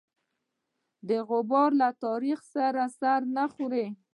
د 1.07 1.09
غبار 1.27 1.69
له 1.81 1.89
تاریخ 2.03 2.39
سره 2.53 2.83
سر 2.99 3.21
نه 3.35 3.45
خوري. 3.53 3.85